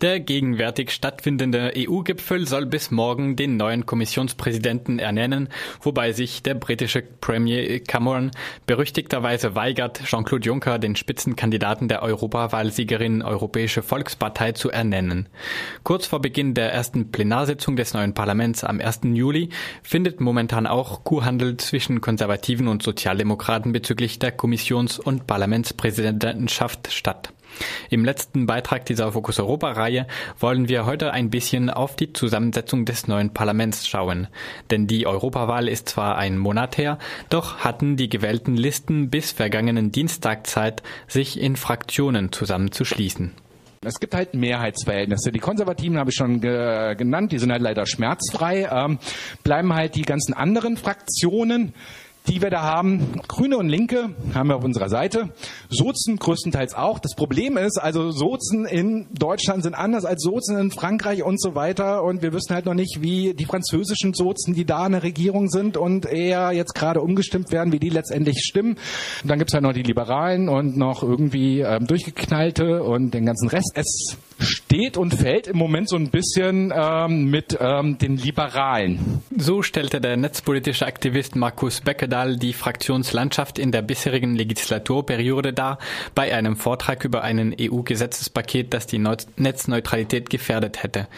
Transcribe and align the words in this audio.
Der 0.00 0.18
gegenwärtig 0.18 0.92
stattfindende 0.92 1.74
EU-Gipfel 1.76 2.46
soll 2.46 2.64
bis 2.64 2.90
morgen 2.90 3.36
den 3.36 3.58
neuen 3.58 3.84
Kommissionspräsidenten 3.84 4.98
ernennen, 4.98 5.50
wobei 5.82 6.12
sich 6.12 6.42
der 6.42 6.54
britische 6.54 7.02
Premier 7.02 7.80
Cameron 7.80 8.30
berüchtigterweise 8.64 9.54
weigert, 9.54 10.02
Jean-Claude 10.06 10.46
Juncker 10.46 10.78
den 10.78 10.96
Spitzenkandidaten 10.96 11.86
der 11.88 12.02
Europawahlsiegerin 12.02 13.20
Europäische 13.20 13.82
Volkspartei 13.82 14.52
zu 14.52 14.70
ernennen. 14.70 15.28
Kurz 15.82 16.06
vor 16.06 16.22
Beginn 16.22 16.54
der 16.54 16.72
ersten 16.72 17.12
Plenarsitzung 17.12 17.76
des 17.76 17.92
neuen 17.92 18.14
Parlaments 18.14 18.64
am 18.64 18.80
1. 18.80 19.00
Juli 19.02 19.50
findet 19.82 20.18
momentan 20.22 20.66
auch 20.66 21.04
Kuhhandel 21.04 21.58
zwischen 21.58 22.00
Konservativen 22.00 22.68
und 22.68 22.82
Sozialdemokraten 22.82 23.72
bezüglich 23.72 24.18
der 24.18 24.34
Kommissions- 24.34 24.98
und 24.98 25.26
Parlamentspräsidentenschaft 25.26 26.90
statt. 26.90 27.34
Im 27.90 28.04
letzten 28.04 28.46
Beitrag 28.46 28.86
dieser 28.86 29.12
Fokus 29.12 29.38
Europa-Reihe 29.38 30.06
wollen 30.38 30.68
wir 30.68 30.86
heute 30.86 31.12
ein 31.12 31.30
bisschen 31.30 31.70
auf 31.70 31.96
die 31.96 32.12
Zusammensetzung 32.12 32.84
des 32.84 33.08
neuen 33.08 33.32
Parlaments 33.32 33.86
schauen. 33.86 34.28
Denn 34.70 34.86
die 34.86 35.06
Europawahl 35.06 35.68
ist 35.68 35.88
zwar 35.88 36.16
ein 36.16 36.38
Monat 36.38 36.78
her, 36.78 36.98
doch 37.28 37.58
hatten 37.58 37.96
die 37.96 38.08
gewählten 38.08 38.56
Listen 38.56 39.10
bis 39.10 39.32
vergangenen 39.32 39.92
Dienstag 39.92 40.46
Zeit, 40.46 40.82
sich 41.08 41.40
in 41.40 41.56
Fraktionen 41.56 42.32
zusammenzuschließen. 42.32 43.32
Es 43.82 43.98
gibt 43.98 44.14
halt 44.14 44.34
Mehrheitsverhältnisse. 44.34 45.32
Die 45.32 45.38
Konservativen 45.38 45.96
habe 45.96 46.10
ich 46.10 46.16
schon 46.16 46.42
ge 46.42 46.94
genannt, 46.96 47.32
die 47.32 47.38
sind 47.38 47.50
halt 47.50 47.62
leider 47.62 47.86
schmerzfrei. 47.86 48.68
Ähm, 48.70 48.98
bleiben 49.42 49.72
halt 49.72 49.94
die 49.94 50.02
ganzen 50.02 50.34
anderen 50.34 50.76
Fraktionen 50.76 51.72
die 52.30 52.40
wir 52.40 52.50
da 52.50 52.62
haben. 52.62 53.20
Grüne 53.26 53.58
und 53.58 53.68
Linke 53.68 54.10
haben 54.34 54.48
wir 54.48 54.56
auf 54.56 54.64
unserer 54.64 54.88
Seite. 54.88 55.30
Sozen 55.68 56.16
größtenteils 56.16 56.74
auch. 56.74 57.00
Das 57.00 57.14
Problem 57.16 57.56
ist, 57.56 57.78
also 57.78 58.12
Sozen 58.12 58.66
in 58.66 59.08
Deutschland 59.12 59.64
sind 59.64 59.74
anders 59.74 60.04
als 60.04 60.22
Sozen 60.22 60.56
in 60.56 60.70
Frankreich 60.70 61.24
und 61.24 61.40
so 61.40 61.54
weiter. 61.54 62.04
Und 62.04 62.22
wir 62.22 62.32
wissen 62.32 62.54
halt 62.54 62.66
noch 62.66 62.74
nicht, 62.74 63.02
wie 63.02 63.34
die 63.34 63.46
französischen 63.46 64.14
Sozen, 64.14 64.54
die 64.54 64.64
da 64.64 64.86
in 64.86 64.92
der 64.92 65.02
Regierung 65.02 65.48
sind 65.48 65.76
und 65.76 66.06
eher 66.06 66.52
jetzt 66.52 66.74
gerade 66.74 67.00
umgestimmt 67.00 67.50
werden, 67.50 67.72
wie 67.72 67.80
die 67.80 67.90
letztendlich 67.90 68.38
stimmen. 68.44 68.76
Und 69.22 69.28
dann 69.28 69.38
gibt's 69.38 69.52
halt 69.52 69.64
noch 69.64 69.72
die 69.72 69.82
Liberalen 69.82 70.48
und 70.48 70.76
noch 70.76 71.02
irgendwie 71.02 71.60
ähm, 71.60 71.86
durchgeknallte 71.86 72.84
und 72.84 73.12
den 73.12 73.26
ganzen 73.26 73.48
Rest. 73.48 73.72
Es 73.74 74.16
steht 74.42 74.96
und 74.96 75.14
fällt 75.14 75.46
im 75.46 75.56
Moment 75.56 75.88
so 75.88 75.96
ein 75.96 76.10
bisschen 76.10 76.72
ähm, 76.74 77.30
mit 77.30 77.56
ähm, 77.60 77.98
den 77.98 78.16
Liberalen. 78.16 79.22
So 79.36 79.62
stellte 79.62 80.00
der 80.00 80.16
netzpolitische 80.16 80.86
Aktivist 80.86 81.36
Markus 81.36 81.80
Beckedahl 81.80 82.36
die 82.36 82.52
Fraktionslandschaft 82.52 83.58
in 83.58 83.72
der 83.72 83.82
bisherigen 83.82 84.34
Legislaturperiode 84.34 85.52
dar 85.52 85.78
bei 86.14 86.34
einem 86.34 86.56
Vortrag 86.56 87.04
über 87.04 87.22
einen 87.22 87.54
EU-Gesetzespaket, 87.58 88.72
das 88.72 88.86
die 88.86 88.98
Netzneutralität 88.98 90.30
gefährdet 90.30 90.82
hätte. 90.82 91.08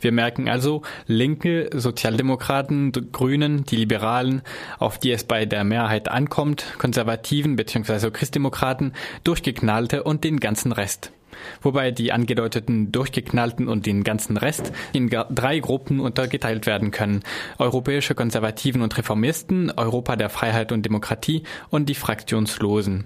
Wir 0.00 0.12
merken 0.12 0.48
also, 0.48 0.82
Linke, 1.06 1.70
Sozialdemokraten, 1.72 2.92
Grünen, 3.12 3.64
die 3.64 3.76
Liberalen, 3.76 4.42
auf 4.78 4.98
die 4.98 5.12
es 5.12 5.24
bei 5.24 5.46
der 5.46 5.64
Mehrheit 5.64 6.08
ankommt, 6.08 6.74
Konservativen 6.78 7.56
bzw. 7.56 8.10
Christdemokraten, 8.10 8.92
Durchgeknallte 9.24 10.02
und 10.02 10.24
den 10.24 10.40
ganzen 10.40 10.72
Rest 10.72 11.12
wobei 11.60 11.90
die 11.90 12.12
angedeuteten 12.12 12.92
Durchgeknallten 12.92 13.68
und 13.68 13.86
den 13.86 14.04
ganzen 14.04 14.36
Rest 14.36 14.72
in 14.92 15.08
drei 15.08 15.58
Gruppen 15.58 16.00
untergeteilt 16.00 16.66
werden 16.66 16.90
können. 16.90 17.22
Europäische 17.58 18.14
Konservativen 18.14 18.82
und 18.82 18.96
Reformisten, 18.96 19.70
Europa 19.70 20.16
der 20.16 20.30
Freiheit 20.30 20.72
und 20.72 20.82
Demokratie 20.82 21.42
und 21.70 21.88
die 21.88 21.94
Fraktionslosen. 21.94 23.04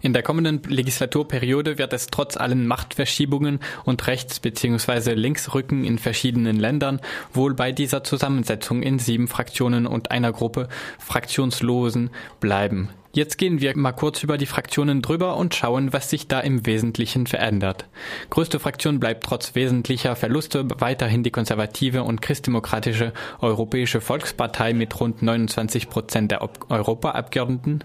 In 0.00 0.12
der 0.12 0.22
kommenden 0.22 0.62
Legislaturperiode 0.62 1.78
wird 1.78 1.92
es 1.92 2.08
trotz 2.08 2.36
allen 2.36 2.66
Machtverschiebungen 2.66 3.60
und 3.84 4.06
Rechts- 4.06 4.40
bzw. 4.40 5.14
Linksrücken 5.14 5.84
in 5.84 5.98
verschiedenen 5.98 6.58
Ländern 6.58 7.00
wohl 7.32 7.54
bei 7.54 7.72
dieser 7.72 8.04
Zusammensetzung 8.04 8.82
in 8.82 8.98
sieben 8.98 9.28
Fraktionen 9.28 9.86
und 9.86 10.10
einer 10.10 10.32
Gruppe 10.32 10.68
Fraktionslosen 10.98 12.10
bleiben. 12.40 12.90
Jetzt 13.12 13.38
gehen 13.38 13.60
wir 13.60 13.74
mal 13.76 13.92
kurz 13.92 14.22
über 14.22 14.36
die 14.36 14.46
Fraktionen 14.46 15.00
drüber 15.00 15.38
und 15.38 15.54
schauen, 15.54 15.94
was 15.94 16.10
sich 16.10 16.28
da 16.28 16.40
im 16.40 16.66
Wesentlichen 16.66 17.26
verändert. 17.26 17.86
Größte 18.28 18.60
Fraktion 18.60 19.00
bleibt 19.00 19.24
trotz 19.24 19.54
wesentlicher 19.54 20.14
Verluste 20.14 20.66
weiterhin 20.78 21.22
die 21.22 21.30
konservative 21.30 22.02
und 22.02 22.20
christdemokratische 22.20 23.14
Europäische 23.40 24.02
Volkspartei 24.02 24.74
mit 24.74 25.00
rund 25.00 25.22
29 25.22 25.88
Prozent 25.88 26.30
der 26.30 26.46
Europaabgeordneten. 26.68 27.82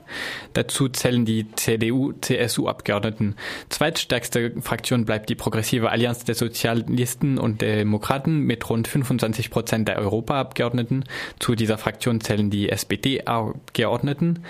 Dazu 0.53 0.89
zählen 0.89 1.23
die 1.23 1.49
CDU-CSU-Abgeordneten. 1.55 3.35
Zweitstärkste 3.69 4.61
Fraktion 4.61 5.05
bleibt 5.05 5.29
die 5.29 5.35
progressive 5.35 5.89
Allianz 5.89 6.25
der 6.25 6.35
Sozialisten 6.35 7.37
und 7.37 7.61
Demokraten 7.61 8.39
mit 8.39 8.69
rund 8.69 8.89
25 8.89 9.51
Prozent 9.51 9.87
der 9.87 9.99
Europaabgeordneten. 9.99 11.05
Zu 11.39 11.55
dieser 11.55 11.77
Fraktion 11.77 12.19
zählen 12.19 12.49
die 12.49 12.69
SPD-Abgeordneten. 12.69 14.43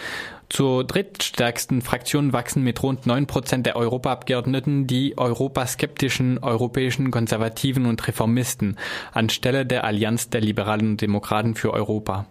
Zur 0.53 0.83
drittstärksten 0.83 1.81
Fraktion 1.81 2.31
wachsen 2.31 2.61
mit 2.61 2.83
rund 2.83 3.07
9 3.07 3.25
Prozent 3.25 3.65
der 3.65 3.75
Europaabgeordneten 3.75 4.85
die 4.85 5.17
europaskeptischen 5.17 6.37
europäischen 6.43 7.09
Konservativen 7.09 7.87
und 7.87 8.07
Reformisten 8.07 8.77
anstelle 9.13 9.65
der 9.65 9.83
Allianz 9.83 10.29
der 10.29 10.41
Liberalen 10.41 10.91
und 10.91 11.01
Demokraten 11.01 11.55
für 11.55 11.73
Europa. 11.73 12.27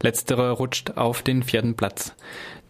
Letztere 0.00 0.52
rutscht 0.52 0.92
auf 0.96 1.22
den 1.22 1.42
vierten 1.42 1.74
Platz. 1.74 2.14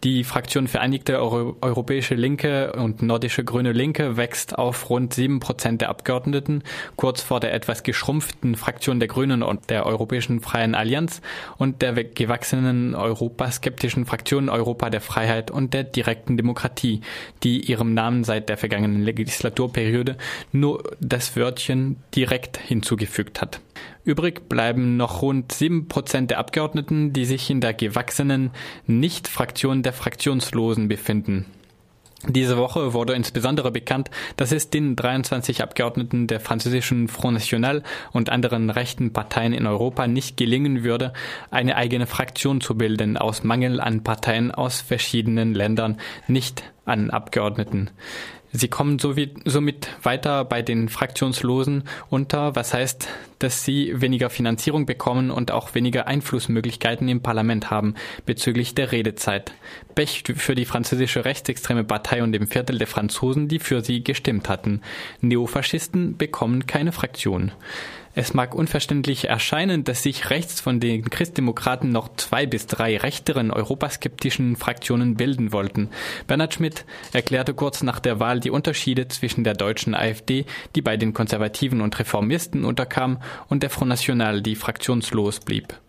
Die 0.03 0.23
Fraktion 0.23 0.67
Vereinigte 0.67 1.17
Euro 1.17 1.57
Europäische 1.61 2.13
Linke 2.13 2.73
und 2.73 3.01
Nordische 3.01 3.43
Grüne 3.43 3.71
Linke 3.71 4.15
wächst 4.15 4.55
auf 4.55 4.91
rund 4.91 5.15
sieben 5.15 5.39
Prozent 5.39 5.81
der 5.81 5.89
Abgeordneten, 5.89 6.61
kurz 6.95 7.23
vor 7.23 7.39
der 7.39 7.51
etwas 7.51 7.81
geschrumpften 7.81 8.55
Fraktion 8.55 8.99
der 8.99 9.07
Grünen 9.07 9.41
und 9.41 9.71
der 9.71 9.87
Europäischen 9.87 10.39
Freien 10.39 10.75
Allianz 10.75 11.21
und 11.57 11.81
der 11.81 11.95
gewachsenen 12.03 12.93
europaskeptischen 12.93 14.05
Fraktion 14.05 14.49
Europa 14.49 14.91
der 14.91 15.01
Freiheit 15.01 15.49
und 15.49 15.73
der 15.73 15.83
direkten 15.83 16.37
Demokratie, 16.37 17.01
die 17.41 17.61
ihrem 17.61 17.95
Namen 17.95 18.23
seit 18.23 18.49
der 18.49 18.57
vergangenen 18.57 19.01
Legislaturperiode 19.01 20.15
nur 20.51 20.83
das 20.99 21.35
Wörtchen 21.35 21.97
direkt 22.13 22.57
hinzugefügt 22.57 23.41
hat. 23.41 23.61
Übrig 24.03 24.47
bleiben 24.47 24.97
noch 24.97 25.21
rund 25.21 25.51
sieben 25.51 25.87
Prozent 25.87 26.31
der 26.31 26.39
Abgeordneten, 26.39 27.13
die 27.13 27.25
sich 27.25 27.49
in 27.49 27.61
der 27.61 27.73
gewachsenen 27.73 28.51
Nicht-Fraktion 28.85 29.83
der 29.83 29.93
Fraktionslosen 29.93 30.87
befinden. 30.87 31.45
Diese 32.25 32.57
Woche 32.57 32.93
wurde 32.93 33.13
insbesondere 33.13 33.71
bekannt, 33.71 34.09
dass 34.37 34.51
es 34.51 34.71
den 34.71 34.95
23 34.95 35.61
Abgeordneten 35.61 36.25
der 36.25 36.39
französischen 36.39 37.07
Front 37.09 37.35
National 37.35 37.83
und 38.11 38.31
anderen 38.31 38.71
rechten 38.71 39.13
Parteien 39.13 39.53
in 39.53 39.67
Europa 39.67 40.07
nicht 40.07 40.35
gelingen 40.35 40.83
würde, 40.83 41.13
eine 41.51 41.75
eigene 41.75 42.07
Fraktion 42.07 42.59
zu 42.59 42.75
bilden, 42.75 43.17
aus 43.17 43.43
Mangel 43.43 43.79
an 43.79 44.03
Parteien 44.03 44.51
aus 44.51 44.81
verschiedenen 44.81 45.53
Ländern, 45.53 45.97
nicht 46.27 46.63
an 46.87 47.09
Abgeordneten. 47.09 47.91
Sie 48.53 48.69
kommen 48.69 48.97
somit 48.97 49.89
weiter 50.01 50.45
bei 50.45 50.61
den 50.61 50.87
Fraktionslosen 50.87 51.83
unter, 52.09 52.55
was 52.55 52.73
heißt, 52.73 53.07
dass 53.39 53.63
sie 53.63 53.93
weniger 54.01 54.29
Finanzierung 54.29 54.85
bekommen 54.85 55.31
und 55.31 55.51
auch 55.51 55.75
weniger 55.75 56.07
Einflussmöglichkeiten 56.07 57.09
im 57.09 57.21
Parlament 57.21 57.69
haben 57.69 57.95
bezüglich 58.25 58.73
der 58.73 58.91
Redezeit. 58.93 59.51
Pech 59.95 60.23
für 60.35 60.55
die 60.55 60.65
französische 60.65 61.25
rechtsextreme 61.25 61.83
Partei 61.83 62.23
und 62.23 62.31
dem 62.31 62.47
Viertel 62.47 62.77
der 62.77 62.87
Franzosen, 62.87 63.47
die 63.47 63.59
für 63.59 63.83
sie 63.83 64.03
gestimmt 64.03 64.47
hatten. 64.47 64.81
Neofaschisten 65.21 66.17
bekommen 66.17 66.65
keine 66.65 66.93
Fraktion. 66.93 67.51
Es 68.19 68.33
mag 68.33 68.55
unverständlich 68.55 69.29
erscheinen, 69.29 69.83
dass 69.83 70.01
sich 70.01 70.31
rechts 70.31 70.59
von 70.59 70.79
den 70.79 71.07
Christdemokraten 71.07 71.91
noch 71.91 72.09
zwei 72.15 72.47
bis 72.47 72.65
drei 72.65 72.97
rechteren 72.97 73.51
europaskeptischen 73.51 74.55
Fraktionen 74.55 75.13
bilden 75.13 75.51
wollten. 75.51 75.89
Bernhard 76.25 76.55
Schmidt 76.55 76.83
erklärte 77.13 77.53
kurz 77.53 77.83
nach 77.83 77.99
der 77.99 78.19
Wahl 78.19 78.39
die 78.39 78.49
Unterschiede 78.49 79.07
zwischen 79.07 79.43
der 79.43 79.53
deutschen 79.53 79.93
AfD, 79.93 80.47
die 80.75 80.81
bei 80.81 80.97
den 80.97 81.13
Konservativen 81.13 81.79
und 81.79 81.99
Reformisten 81.99 82.65
unterkam, 82.65 83.21
und 83.49 83.61
der 83.61 83.69
Front 83.69 83.89
National, 83.89 84.41
die 84.41 84.55
fraktionslos 84.55 85.41
blieb. 85.41 85.79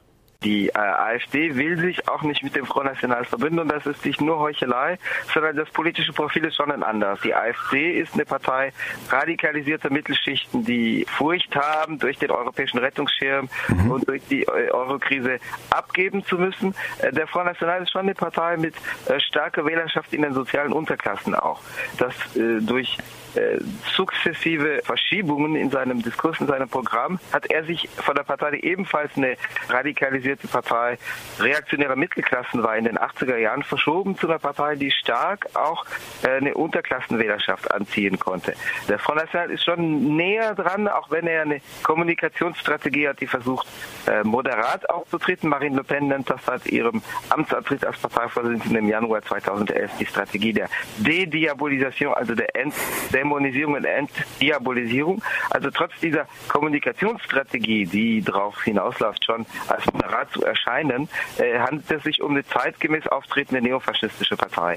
Die 0.44 0.68
äh, 0.68 0.78
AfD 0.78 1.56
will 1.56 1.76
sich 1.78 2.08
auch 2.08 2.22
nicht 2.22 2.44
mit 2.44 2.54
dem 2.54 2.64
Front 2.64 2.86
National 2.86 3.24
verbinden 3.24 3.58
und 3.58 3.72
das 3.72 3.84
ist 3.86 4.04
nicht 4.04 4.20
nur 4.20 4.38
Heuchelei, 4.38 4.96
sondern 5.34 5.56
das 5.56 5.68
politische 5.70 6.12
Profil 6.12 6.44
ist 6.44 6.54
schon 6.54 6.70
ein 6.70 6.84
anderes. 6.84 7.20
Die 7.22 7.34
AfD 7.34 7.98
ist 7.98 8.14
eine 8.14 8.24
Partei 8.24 8.72
radikalisierter 9.10 9.90
Mittelschichten, 9.90 10.64
die 10.64 11.04
Furcht 11.08 11.56
haben, 11.56 11.98
durch 11.98 12.18
den 12.18 12.30
europäischen 12.30 12.78
Rettungsschirm 12.78 13.48
mhm. 13.66 13.90
und 13.90 14.06
durch 14.06 14.22
die 14.30 14.44
äh, 14.44 14.70
Eurokrise 14.70 15.40
abgeben 15.70 16.24
zu 16.24 16.38
müssen. 16.38 16.72
Äh, 17.00 17.10
der 17.10 17.26
Front 17.26 17.46
National 17.46 17.82
ist 17.82 17.90
schon 17.90 18.02
eine 18.02 18.14
Partei 18.14 18.56
mit 18.58 18.76
äh, 19.08 19.18
starker 19.18 19.66
Wählerschaft 19.66 20.12
in 20.12 20.22
den 20.22 20.34
sozialen 20.34 20.72
Unterklassen 20.72 21.34
auch. 21.34 21.60
Das 21.98 22.14
äh, 22.36 22.60
durch 22.60 22.96
äh, 23.34 23.58
sukzessive 23.96 24.82
Verschiebungen 24.84 25.56
in 25.56 25.70
seinem 25.70 26.00
Diskurs, 26.00 26.40
in 26.40 26.46
seinem 26.46 26.68
Programm, 26.68 27.18
hat 27.32 27.50
er 27.50 27.64
sich 27.64 27.88
von 27.96 28.14
der 28.14 28.22
Partei, 28.22 28.52
die 28.52 28.64
ebenfalls 28.64 29.16
eine 29.16 29.36
radikalisierte 29.68 30.27
radikalisierte 30.28 30.48
Partei 30.48 30.98
reaktionärer 31.38 31.96
Mittelklassen 31.96 32.62
war 32.62 32.76
in 32.76 32.84
den 32.84 32.98
80er 32.98 33.36
Jahren 33.36 33.62
verschoben 33.62 34.16
zu 34.16 34.28
einer 34.28 34.38
Partei, 34.38 34.76
die 34.76 34.90
stark 34.90 35.48
auch 35.54 35.84
äh, 36.22 36.28
eine 36.28 36.54
Unterklassenwählerschaft 36.54 37.70
anziehen 37.70 38.18
konnte. 38.18 38.54
Der 38.88 38.98
Front 38.98 39.18
National 39.18 39.50
ist 39.50 39.64
schon 39.64 40.16
näher 40.16 40.54
dran, 40.54 40.88
auch 40.88 41.10
wenn 41.10 41.26
er 41.26 41.42
eine 41.42 41.60
Kommunikationsstrategie 41.82 43.08
hat, 43.08 43.20
die 43.20 43.26
versucht, 43.26 43.66
äh, 44.06 44.22
moderat 44.24 44.88
aufzutreten. 44.90 45.48
Marine 45.48 45.76
Le 45.76 45.84
Pen 45.84 46.08
nennt 46.08 46.28
das 46.28 46.44
seit 46.44 46.66
ihrem 46.66 47.02
Amtsantritt 47.30 47.84
als 47.84 47.98
Parteivorsitzende 47.98 48.78
im 48.78 48.88
Januar 48.88 49.22
2011 49.22 49.90
die 49.98 50.06
Strategie 50.06 50.52
der 50.52 50.68
De-Diabolisation, 50.98 52.14
also 52.14 52.34
der 52.34 52.54
Entdämonisierung 52.54 53.74
und 53.74 53.84
Entdiabolisierung. 53.84 55.22
Also 55.50 55.70
trotz 55.70 55.92
dieser 56.00 56.26
Kommunikationsstrategie, 56.48 57.86
die 57.86 58.22
darauf 58.22 58.62
hinausläuft, 58.62 59.24
schon 59.24 59.46
als 59.68 59.84
moderat 59.92 60.17
zu 60.26 60.44
erscheinen, 60.44 61.08
äh, 61.38 61.58
handelt 61.58 61.90
es 61.90 62.02
sich 62.02 62.22
um 62.22 62.32
eine 62.32 62.44
zeitgemäß 62.44 63.06
auftretende 63.06 63.62
neofaschistische 63.62 64.36
Partei. 64.36 64.76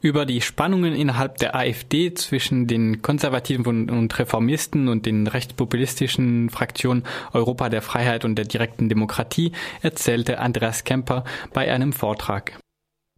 Über 0.00 0.26
die 0.26 0.40
Spannungen 0.40 0.94
innerhalb 0.94 1.38
der 1.38 1.54
AfD 1.54 2.14
zwischen 2.14 2.66
den 2.66 3.02
Konservativen 3.02 3.90
und 3.90 4.18
Reformisten 4.18 4.88
und 4.88 5.06
den 5.06 5.26
rechtspopulistischen 5.26 6.50
Fraktionen 6.50 7.04
Europa 7.32 7.68
der 7.68 7.82
Freiheit 7.82 8.24
und 8.24 8.36
der 8.36 8.44
direkten 8.44 8.88
Demokratie 8.88 9.52
erzählte 9.82 10.38
Andreas 10.38 10.84
Kemper 10.84 11.24
bei 11.52 11.72
einem 11.72 11.92
Vortrag. 11.92 12.58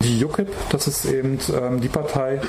Die 0.00 0.24
UKIP, 0.24 0.48
das 0.70 0.86
ist 0.86 1.06
eben 1.06 1.40
ähm, 1.60 1.80
die 1.80 1.88
Partei, 1.88 2.40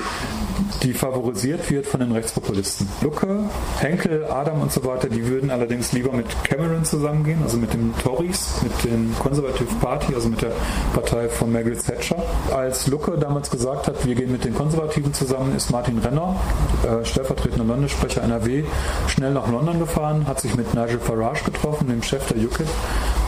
die 0.84 0.94
favorisiert 0.94 1.68
wird 1.68 1.84
von 1.84 1.98
den 1.98 2.12
Rechtspopulisten. 2.12 2.88
Lucke, 3.02 3.40
Henkel, 3.80 4.24
Adam 4.26 4.62
und 4.62 4.70
so 4.70 4.84
weiter, 4.84 5.08
die 5.08 5.26
würden 5.26 5.50
allerdings 5.50 5.90
lieber 5.90 6.12
mit 6.12 6.26
Cameron 6.44 6.84
zusammengehen, 6.84 7.42
also 7.42 7.56
mit 7.56 7.72
den 7.72 7.92
Tories, 8.04 8.62
mit 8.62 8.84
den 8.84 9.12
Conservative 9.18 9.74
Party, 9.80 10.14
also 10.14 10.28
mit 10.28 10.42
der 10.42 10.52
Partei 10.94 11.28
von 11.28 11.50
Margaret 11.50 11.84
Thatcher. 11.84 12.22
Als 12.54 12.86
Lucke 12.86 13.18
damals 13.18 13.50
gesagt 13.50 13.88
hat, 13.88 14.06
wir 14.06 14.14
gehen 14.14 14.30
mit 14.30 14.44
den 14.44 14.54
Konservativen 14.54 15.12
zusammen, 15.12 15.56
ist 15.56 15.72
Martin 15.72 15.98
Renner, 15.98 16.36
äh, 16.84 17.04
stellvertretender 17.04 17.64
Landessprecher 17.64 18.22
NRW, 18.22 18.62
schnell 19.08 19.32
nach 19.32 19.50
London 19.50 19.80
gefahren, 19.80 20.24
hat 20.28 20.40
sich 20.40 20.54
mit 20.54 20.72
Nigel 20.74 21.00
Farage 21.00 21.42
getroffen, 21.44 21.88
dem 21.88 22.04
Chef 22.04 22.24
der 22.28 22.36
UKIP, 22.36 22.68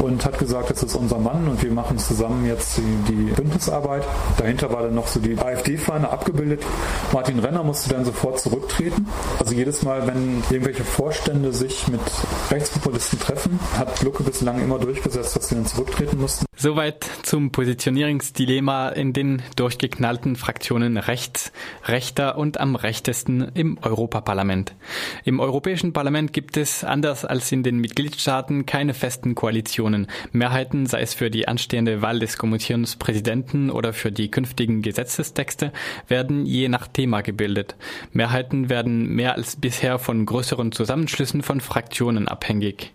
und 0.02 0.24
hat 0.24 0.38
gesagt, 0.38 0.70
das 0.70 0.82
ist 0.82 0.96
unser 0.96 1.18
Mann 1.18 1.48
und 1.48 1.62
wir 1.62 1.70
machen 1.70 1.98
zusammen 1.98 2.44
jetzt 2.46 2.78
die, 2.78 3.12
die 3.12 3.32
Bündnisarbeit. 3.32 4.04
Dahinter 4.36 4.72
war 4.72 4.82
dann 4.82 4.94
noch 4.94 5.06
so 5.06 5.20
die 5.20 5.38
AfD-Fahne 5.38 6.10
abgebildet. 6.10 6.62
Martin 7.12 7.38
Renner 7.38 7.62
musste 7.62 7.90
dann 7.90 8.04
sofort 8.04 8.40
zurücktreten. 8.40 9.06
Also 9.38 9.54
jedes 9.54 9.82
Mal, 9.82 10.06
wenn 10.06 10.42
irgendwelche 10.50 10.84
Vorstände 10.84 11.52
sich 11.52 11.88
mit 11.88 12.00
Rechtspopulisten 12.50 13.20
treffen, 13.20 13.58
hat 13.78 14.02
Lucke 14.02 14.22
bislang 14.22 14.62
immer 14.62 14.78
durchgesetzt, 14.78 15.36
dass 15.36 15.48
sie 15.48 15.54
dann 15.54 15.66
zurücktreten 15.66 16.20
mussten. 16.20 16.44
Soweit 16.56 17.04
zum 17.22 17.50
Positionierungsdilemma 17.50 18.90
in 18.90 19.12
den 19.12 19.42
durchgeknallten 19.56 20.36
Fraktionen 20.36 20.96
rechts, 20.96 21.50
rechter 21.86 22.38
und 22.38 22.60
am 22.60 22.76
rechtesten 22.76 23.50
im 23.54 23.78
Europaparlament. 23.82 24.74
Im 25.24 25.40
Europäischen 25.40 25.92
Parlament 25.92 26.32
gibt 26.32 26.56
es, 26.56 26.84
anders 26.84 27.24
als 27.24 27.50
in 27.50 27.62
den 27.62 27.78
Mitgliedstaaten, 27.78 28.64
keine 28.66 28.94
festen 28.94 29.34
Koalitionen. 29.34 29.91
Mehrheiten, 30.32 30.86
sei 30.86 31.00
es 31.00 31.14
für 31.14 31.30
die 31.30 31.48
anstehende 31.48 32.02
Wahl 32.02 32.18
des 32.18 32.38
Kommissionspräsidenten 32.38 33.70
oder 33.70 33.92
für 33.92 34.12
die 34.12 34.30
künftigen 34.30 34.82
Gesetzestexte, 34.82 35.72
werden 36.08 36.46
je 36.46 36.68
nach 36.68 36.86
Thema 36.86 37.20
gebildet. 37.20 37.76
Mehrheiten 38.12 38.68
werden 38.68 39.14
mehr 39.14 39.34
als 39.34 39.56
bisher 39.56 39.98
von 39.98 40.26
größeren 40.26 40.72
Zusammenschlüssen 40.72 41.42
von 41.42 41.60
Fraktionen 41.60 42.28
abhängig. 42.28 42.92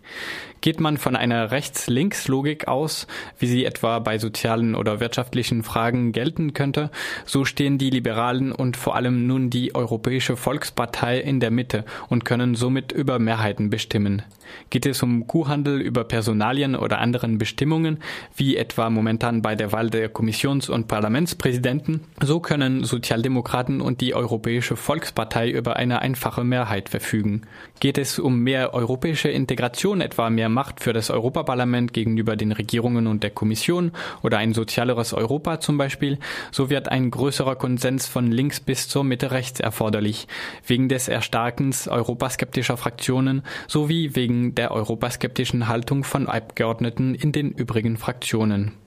Geht 0.61 0.79
man 0.79 0.97
von 0.97 1.15
einer 1.15 1.51
Rechts-Links-Logik 1.51 2.67
aus, 2.67 3.07
wie 3.39 3.47
sie 3.47 3.65
etwa 3.65 3.99
bei 3.99 4.17
sozialen 4.17 4.75
oder 4.75 4.99
wirtschaftlichen 4.99 5.63
Fragen 5.63 6.11
gelten 6.11 6.53
könnte, 6.53 6.91
so 7.25 7.45
stehen 7.45 7.77
die 7.77 7.89
Liberalen 7.89 8.51
und 8.51 8.77
vor 8.77 8.95
allem 8.95 9.27
nun 9.27 9.49
die 9.49 9.75
Europäische 9.75 10.35
Volkspartei 10.37 11.19
in 11.19 11.39
der 11.39 11.51
Mitte 11.51 11.85
und 12.09 12.25
können 12.25 12.55
somit 12.55 12.91
über 12.91 13.19
Mehrheiten 13.19 13.69
bestimmen. 13.69 14.23
Geht 14.69 14.85
es 14.85 15.03
um 15.03 15.27
Kuhhandel 15.27 15.81
über 15.81 16.03
Personalien 16.03 16.75
oder 16.75 16.99
anderen 16.99 17.37
Bestimmungen, 17.37 17.99
wie 18.35 18.57
etwa 18.57 18.89
momentan 18.89 19.41
bei 19.41 19.55
der 19.55 19.71
Wahl 19.71 19.89
der 19.89 20.09
Kommissions- 20.09 20.69
und 20.69 20.87
Parlamentspräsidenten, 20.87 22.01
so 22.21 22.39
können 22.39 22.83
Sozialdemokraten 22.83 23.81
und 23.81 24.01
die 24.01 24.15
Europäische 24.15 24.75
Volkspartei 24.75 25.49
über 25.49 25.75
eine 25.75 26.01
einfache 26.01 26.43
Mehrheit 26.43 26.89
verfügen. 26.89 27.41
Geht 27.79 27.97
es 27.97 28.19
um 28.19 28.39
mehr 28.39 28.73
europäische 28.73 29.29
Integration, 29.29 30.01
etwa 30.01 30.29
mehr 30.47 30.53
Macht 30.53 30.79
für 30.79 30.93
das 30.93 31.09
Europaparlament 31.09 31.93
gegenüber 31.93 32.35
den 32.35 32.51
Regierungen 32.51 33.07
und 33.07 33.21
der 33.23 33.31
Kommission 33.31 33.91
oder 34.23 34.37
ein 34.37 34.53
sozialeres 34.53 35.13
Europa 35.13 35.59
zum 35.59 35.77
Beispiel, 35.77 36.19
so 36.51 36.69
wird 36.69 36.89
ein 36.89 37.11
größerer 37.11 37.55
Konsens 37.55 38.07
von 38.07 38.31
links 38.31 38.59
bis 38.59 38.87
zur 38.87 39.03
Mitte 39.03 39.31
rechts 39.31 39.59
erforderlich, 39.59 40.27
wegen 40.65 40.89
des 40.89 41.07
Erstarkens 41.07 41.87
europaskeptischer 41.87 42.77
Fraktionen 42.77 43.43
sowie 43.67 44.15
wegen 44.15 44.55
der 44.55 44.71
europaskeptischen 44.71 45.67
Haltung 45.67 46.03
von 46.03 46.27
Abgeordneten 46.27 47.13
in 47.13 47.31
den 47.31 47.51
übrigen 47.51 47.97
Fraktionen. 47.97 48.77